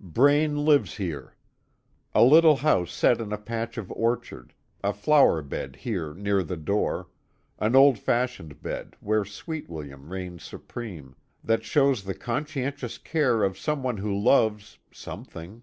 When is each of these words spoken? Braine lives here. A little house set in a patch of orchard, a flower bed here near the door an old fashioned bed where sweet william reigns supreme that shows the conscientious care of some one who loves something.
Braine 0.00 0.56
lives 0.64 0.96
here. 0.96 1.34
A 2.14 2.24
little 2.24 2.56
house 2.56 2.90
set 2.90 3.20
in 3.20 3.30
a 3.30 3.36
patch 3.36 3.76
of 3.76 3.92
orchard, 3.92 4.54
a 4.82 4.94
flower 4.94 5.42
bed 5.42 5.76
here 5.76 6.14
near 6.14 6.42
the 6.42 6.56
door 6.56 7.08
an 7.58 7.76
old 7.76 7.98
fashioned 7.98 8.62
bed 8.62 8.96
where 9.00 9.26
sweet 9.26 9.68
william 9.68 10.08
reigns 10.10 10.44
supreme 10.44 11.14
that 11.44 11.62
shows 11.62 12.04
the 12.04 12.14
conscientious 12.14 12.96
care 12.96 13.42
of 13.42 13.58
some 13.58 13.82
one 13.82 13.98
who 13.98 14.18
loves 14.18 14.78
something. 14.90 15.62